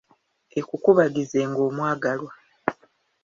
[0.59, 2.31] Ekukubagizenga, omwagalwa!